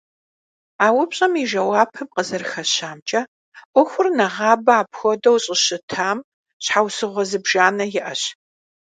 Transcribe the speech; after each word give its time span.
А 0.85 0.87
упщӀэм 1.01 1.33
и 1.43 1.45
жэуапым 1.49 2.07
къызэрыхэщамкӀэ, 2.13 3.21
Ӏуэхур 3.73 4.07
нэгъабэ 4.17 4.73
апхуэдэу 4.81 5.37
щӀыщытам 5.43 6.17
щхьэусыгъуэ 6.63 7.23
зыбжанэ 7.29 7.85
иӀэщ. 7.97 8.21